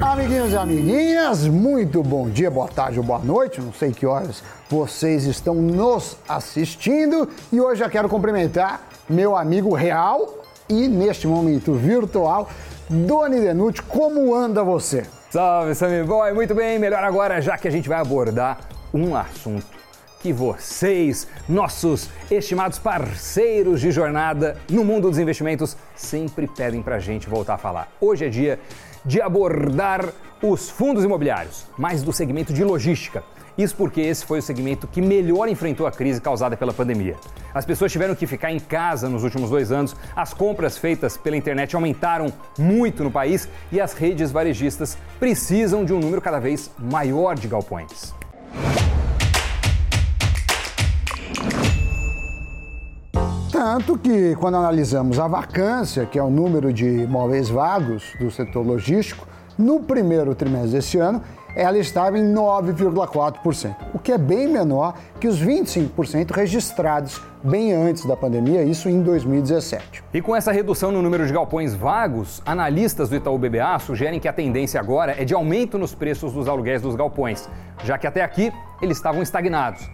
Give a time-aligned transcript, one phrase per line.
[0.00, 4.42] Amiguinhos e amiguinhas, muito bom dia, boa tarde ou boa noite, não sei que horas
[4.68, 11.74] vocês estão nos assistindo e hoje eu quero cumprimentar meu amigo real e neste momento
[11.74, 12.48] virtual,
[12.88, 15.04] Doni Denuti, como anda você?
[15.28, 18.58] Salve, Sammy Boy, muito bem, melhor agora já que a gente vai abordar
[18.94, 19.80] um assunto
[20.20, 27.28] que vocês, nossos estimados parceiros de jornada no mundo dos investimentos, sempre pedem pra gente
[27.28, 27.88] voltar a falar.
[28.00, 28.60] Hoje é dia
[29.04, 30.08] de abordar
[30.42, 33.22] os fundos imobiliários, mais do segmento de logística.
[33.58, 37.16] Isso porque esse foi o segmento que melhor enfrentou a crise causada pela pandemia.
[37.52, 41.36] As pessoas tiveram que ficar em casa nos últimos dois anos, as compras feitas pela
[41.36, 46.70] internet aumentaram muito no país e as redes varejistas precisam de um número cada vez
[46.78, 48.19] maior de galpões.
[53.60, 58.66] Tanto que, quando analisamos a vacância, que é o número de imóveis vagos do setor
[58.66, 59.28] logístico,
[59.58, 61.22] no primeiro trimestre desse ano,
[61.54, 68.06] ela estava em 9,4%, o que é bem menor que os 25% registrados bem antes
[68.06, 70.02] da pandemia, isso em 2017.
[70.14, 74.26] E com essa redução no número de galpões vagos, analistas do Itaú BBA sugerem que
[74.26, 77.46] a tendência agora é de aumento nos preços dos aluguéis dos galpões,
[77.84, 79.86] já que até aqui eles estavam estagnados.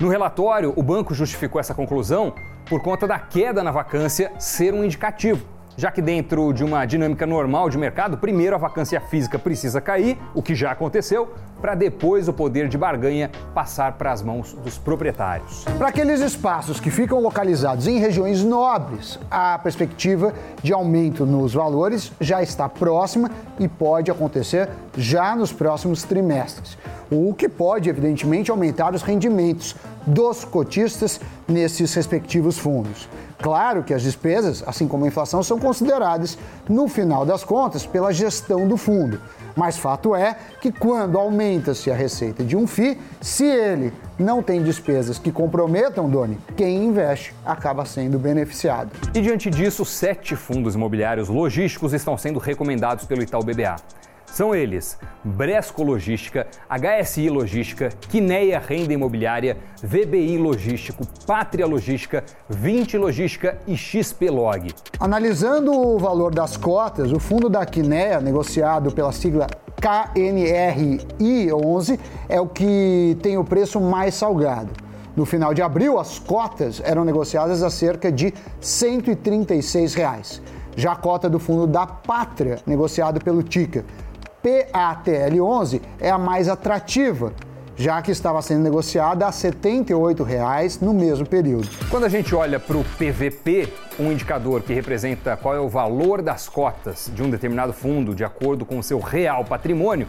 [0.00, 2.34] No relatório, o banco justificou essa conclusão
[2.68, 7.26] por conta da queda na vacância ser um indicativo já que dentro de uma dinâmica
[7.26, 12.28] normal de mercado, primeiro a vacância física precisa cair, o que já aconteceu, para depois
[12.28, 15.64] o poder de barganha passar para as mãos dos proprietários.
[15.78, 22.12] Para aqueles espaços que ficam localizados em regiões nobres, a perspectiva de aumento nos valores
[22.20, 26.78] já está próxima e pode acontecer já nos próximos trimestres,
[27.10, 33.08] o que pode, evidentemente, aumentar os rendimentos dos cotistas nesses respectivos fundos.
[33.38, 38.12] Claro que as despesas, assim como a inflação, são consideradas, no final das contas, pela
[38.12, 39.20] gestão do fundo.
[39.56, 44.62] Mas fato é que quando aumenta-se a receita de um FII, se ele não tem
[44.62, 48.90] despesas que comprometam, Doni, quem investe acaba sendo beneficiado.
[49.14, 53.76] E diante disso, sete fundos imobiliários logísticos estão sendo recomendados pelo Itaú BBA.
[54.26, 63.58] São eles Bresco Logística, HSI Logística, Quineia Renda Imobiliária, VBI Logístico, Pátria Logística, 20 Logística
[63.66, 64.74] e XP Log.
[65.00, 69.46] Analisando o valor das cotas, o fundo da Quineia, negociado pela sigla
[69.80, 71.98] KNRI11,
[72.28, 74.70] é o que tem o preço mais salgado.
[75.16, 80.42] No final de abril, as cotas eram negociadas a cerca de 136 reais.
[80.76, 83.84] Já a cota do fundo da Pátria, negociado pelo Ticker,
[84.44, 87.32] PATL11 é a mais atrativa,
[87.76, 91.66] já que estava sendo negociada a R$ 78,00 no mesmo período.
[91.90, 96.20] Quando a gente olha para o PVP, um indicador que representa qual é o valor
[96.20, 100.06] das cotas de um determinado fundo de acordo com o seu real patrimônio,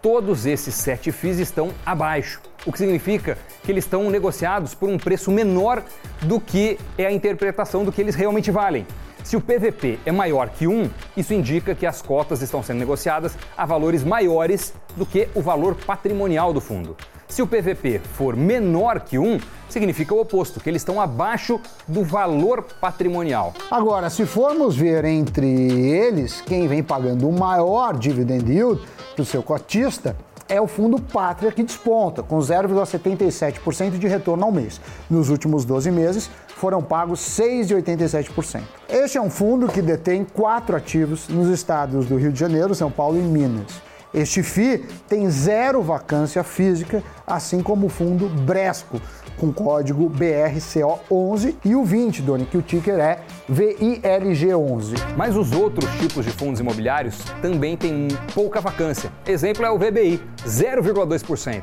[0.00, 4.96] todos esses sete FIIs estão abaixo, o que significa que eles estão negociados por um
[4.96, 5.82] preço menor
[6.22, 8.86] do que é a interpretação do que eles realmente valem.
[9.24, 13.36] Se o PVP é maior que 1, isso indica que as cotas estão sendo negociadas
[13.56, 16.96] a valores maiores do que o valor patrimonial do fundo.
[17.28, 19.38] Se o PVP for menor que 1,
[19.68, 23.54] significa o oposto, que eles estão abaixo do valor patrimonial.
[23.70, 28.82] Agora, se formos ver entre eles quem vem pagando o maior dividend yield
[29.14, 30.14] para o seu cotista,
[30.52, 34.78] é o fundo Pátria que desponta, com 0,77% de retorno ao mês.
[35.08, 38.62] Nos últimos 12 meses, foram pagos 6,87%.
[38.86, 42.90] Este é um fundo que detém quatro ativos nos estados do Rio de Janeiro, São
[42.90, 43.80] Paulo e Minas.
[44.14, 49.00] Este FI tem zero vacância física, assim como o fundo Bresco,
[49.38, 54.94] com código BRCO11 e o 20, Doni, que o ticker é VILG11.
[55.16, 59.10] Mas os outros tipos de fundos imobiliários também têm pouca vacância.
[59.26, 61.62] Exemplo é o VBI, 0,2%.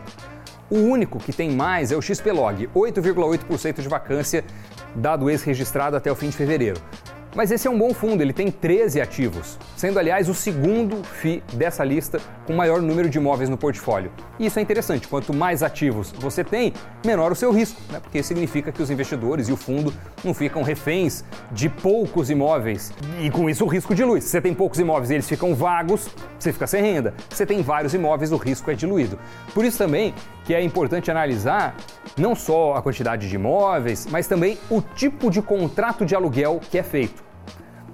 [0.71, 4.43] O único que tem mais é o XPlog, 8,8% de vacância,
[4.95, 6.79] dado ex-registrado até o fim de fevereiro.
[7.35, 11.43] Mas esse é um bom fundo, ele tem 13 ativos, sendo aliás o segundo FI
[11.53, 14.11] dessa lista com maior número de imóveis no portfólio.
[14.39, 16.73] E isso é interessante, quanto mais ativos você tem,
[17.05, 17.99] menor o seu risco, né?
[17.99, 19.93] porque significa que os investidores e o fundo
[20.23, 24.21] não ficam reféns de poucos imóveis e com isso o risco dilui.
[24.21, 26.09] Se você tem poucos imóveis e eles ficam vagos,
[26.39, 27.13] você fica sem renda.
[27.29, 29.19] Se você tem vários imóveis, o risco é diluído.
[29.53, 30.15] Por isso também
[30.45, 31.75] que é importante analisar
[32.17, 36.77] não só a quantidade de imóveis, mas também o tipo de contrato de aluguel que
[36.77, 37.28] é feito.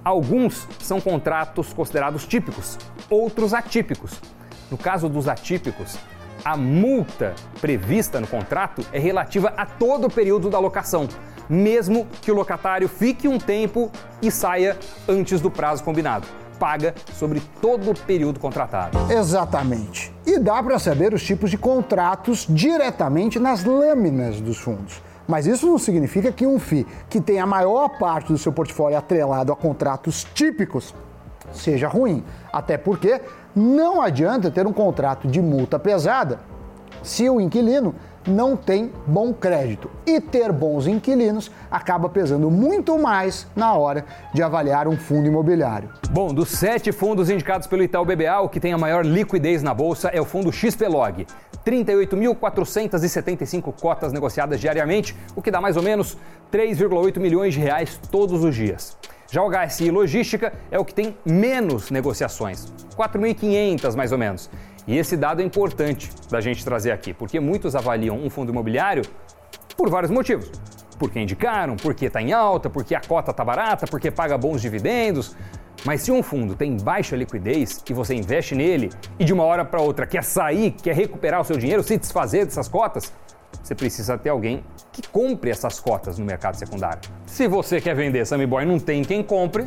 [0.05, 2.77] Alguns são contratos considerados típicos,
[3.09, 4.21] outros atípicos.
[4.69, 5.97] No caso dos atípicos,
[6.43, 11.09] a multa prevista no contrato é relativa a todo o período da locação,
[11.49, 13.91] mesmo que o locatário fique um tempo
[14.21, 14.77] e saia
[15.09, 16.27] antes do prazo combinado.
[16.59, 19.11] paga sobre todo o período contratado.
[19.11, 20.13] Exatamente.
[20.25, 25.01] E dá para saber os tipos de contratos diretamente nas lâminas dos fundos.
[25.27, 28.97] Mas isso não significa que um FII que tem a maior parte do seu portfólio
[28.97, 30.93] atrelado a contratos típicos
[31.51, 32.23] seja ruim.
[32.51, 33.21] Até porque
[33.55, 36.39] não adianta ter um contrato de multa pesada
[37.01, 37.95] se o inquilino
[38.27, 39.89] não tem bom crédito.
[40.05, 45.89] E ter bons inquilinos acaba pesando muito mais na hora de avaliar um fundo imobiliário.
[46.09, 49.73] Bom, dos sete fundos indicados pelo Itaú BBA, o que tem a maior liquidez na
[49.73, 51.27] bolsa é o fundo XPlog.
[51.65, 56.17] 38.475 cotas negociadas diariamente, o que dá mais ou menos
[56.51, 58.97] 3,8 milhões de reais todos os dias.
[59.31, 64.49] Já o HSI Logística é o que tem menos negociações, 4.500 mais ou menos.
[64.87, 69.03] E esse dado é importante da gente trazer aqui, porque muitos avaliam um fundo imobiliário
[69.75, 70.51] por vários motivos.
[70.99, 75.35] Porque indicaram, porque está em alta, porque a cota está barata, porque paga bons dividendos.
[75.85, 78.89] Mas se um fundo tem baixa liquidez e você investe nele
[79.19, 82.43] e de uma hora para outra quer sair, quer recuperar o seu dinheiro, se desfazer
[82.43, 83.13] dessas cotas,
[83.61, 86.99] você precisa ter alguém que compre essas cotas no mercado secundário.
[87.27, 89.63] Se você quer vender Sammy Boy não tem quem compre,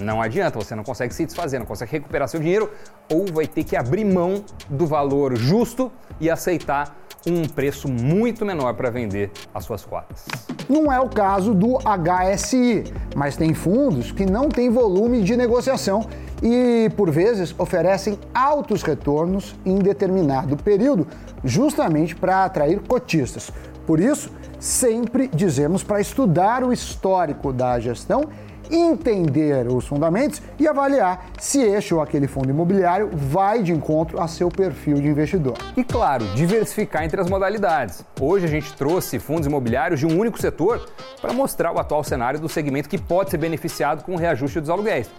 [0.00, 2.70] não adianta, você não consegue se desfazer, não consegue recuperar seu dinheiro
[3.12, 5.90] ou vai ter que abrir mão do valor justo
[6.20, 6.96] e aceitar
[7.26, 10.24] um preço muito menor para vender as suas cotas.
[10.72, 12.84] Não é o caso do HSI,
[13.14, 16.06] mas tem fundos que não têm volume de negociação
[16.42, 21.06] e, por vezes, oferecem altos retornos em determinado período,
[21.44, 23.52] justamente para atrair cotistas.
[23.86, 28.30] Por isso, sempre dizemos para estudar o histórico da gestão
[28.72, 34.26] entender os fundamentos e avaliar se este ou aquele fundo imobiliário vai de encontro a
[34.26, 35.58] seu perfil de investidor.
[35.76, 38.04] E claro, diversificar entre as modalidades.
[38.18, 40.88] Hoje a gente trouxe fundos imobiliários de um único setor
[41.20, 44.70] para mostrar o atual cenário do segmento que pode ser beneficiado com o reajuste dos
[44.70, 45.10] aluguéis.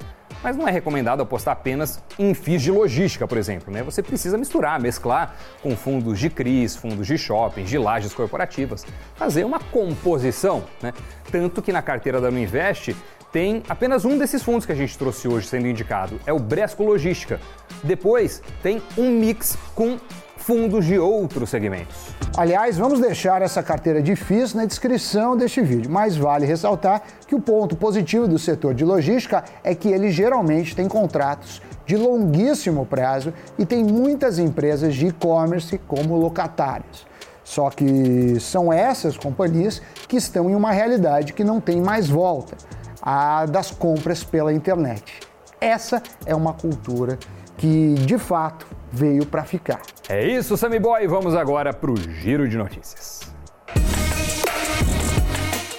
[0.42, 3.74] Mas não é recomendado apostar apenas em FIIs de logística, por exemplo.
[3.74, 3.82] Né?
[3.82, 8.86] Você precisa misturar, mesclar com fundos de CRIs, fundos de shoppings, de lajes corporativas.
[9.16, 10.64] Fazer uma composição.
[10.82, 10.94] Né?
[11.32, 12.94] Tanto que na carteira da Nuinvest
[13.34, 16.84] tem apenas um desses fundos que a gente trouxe hoje sendo indicado, é o Bresco
[16.84, 17.42] Logística.
[17.84, 19.98] Depois tem um mix com
[20.38, 21.96] fundos de outros segmentos.
[22.38, 27.42] Aliás, vamos deixar essa carteira FIIs na descrição deste vídeo, mas vale ressaltar que o
[27.42, 33.34] ponto positivo do setor de logística é que ele geralmente tem contratos de longuíssimo prazo
[33.58, 37.08] e tem muitas empresas de e-commerce como locatárias.
[37.44, 42.56] Só que são essas companhias que estão em uma realidade que não tem mais volta
[43.06, 45.20] a das compras pela internet.
[45.60, 47.20] Essa é uma cultura
[47.58, 49.82] que, de fato, veio para ficar.
[50.08, 51.06] É isso, Sammy Boy.
[51.08, 53.13] Vamos agora para o giro de notícias.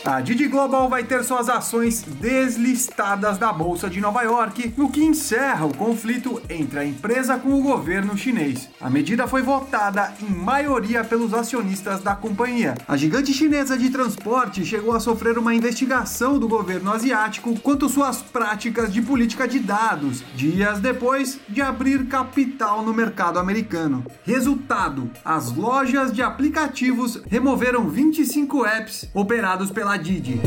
[0.06, 5.02] A Didi Global vai ter suas ações deslistadas da Bolsa de Nova York, no que
[5.02, 8.68] encerra o conflito entre a empresa com o governo chinês.
[8.78, 12.74] A medida foi votada em maioria pelos acionistas da companhia.
[12.86, 18.20] A gigante chinesa de transporte chegou a sofrer uma investigação do governo asiático quanto suas
[18.20, 24.04] práticas de política de dados, dias depois de abrir capital no mercado americano.
[24.22, 30.41] Resultado: as lojas de aplicativos removeram 25 apps operados pela Didi.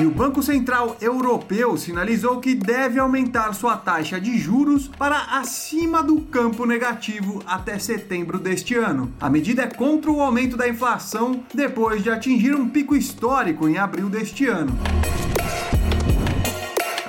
[0.00, 6.02] E o Banco Central Europeu sinalizou que deve aumentar sua taxa de juros para acima
[6.02, 9.12] do campo negativo até setembro deste ano.
[9.20, 13.76] A medida é contra o aumento da inflação depois de atingir um pico histórico em
[13.76, 14.72] abril deste ano.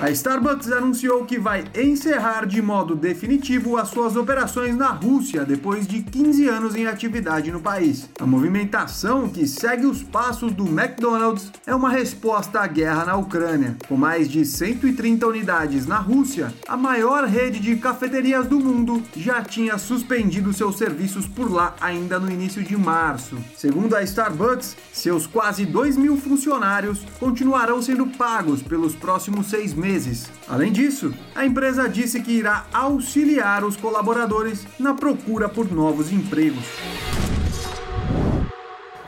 [0.02, 5.86] A Starbucks anunciou que vai encerrar de modo definitivo as suas operações na Rússia depois
[5.86, 8.10] de 15 anos em atividade no país.
[8.18, 13.76] A movimentação, que segue os passos do McDonald's, é uma resposta à guerra na Ucrânia.
[13.86, 19.40] Com mais de 130 unidades na Rússia, a maior rede de cafeterias do mundo já
[19.40, 23.38] tinha suspendido seus serviços por lá ainda no início de março.
[23.56, 29.91] Segundo a Starbucks, seus quase 2 mil funcionários continuarão sendo pagos pelos próximos seis meses
[29.92, 30.30] meses.
[30.48, 36.64] Além disso, a empresa disse que irá auxiliar os colaboradores na procura por novos empregos.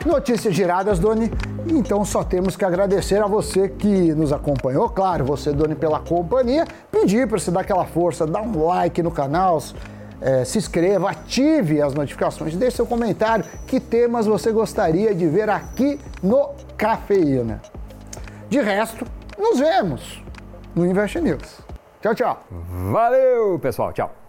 [0.05, 1.31] Notícias giradas, Doni.
[1.67, 6.67] Então só temos que agradecer a você que nos acompanhou, claro, você, Doni, pela companhia.
[6.91, 9.59] Pedir para você dar aquela força, dar um like no canal,
[10.21, 13.43] é, se inscreva, ative as notificações, deixe seu comentário.
[13.65, 17.59] Que temas você gostaria de ver aqui no Cafeína?
[18.47, 19.03] De resto,
[19.39, 20.23] nos vemos
[20.75, 21.61] no Invest News.
[22.01, 22.37] Tchau, tchau.
[22.91, 23.93] Valeu, pessoal.
[23.93, 24.24] Tchau.